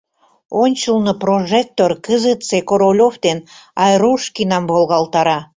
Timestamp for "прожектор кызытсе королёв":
1.23-3.13